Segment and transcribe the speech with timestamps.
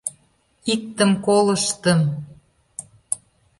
[0.73, 1.99] Иктым колыштым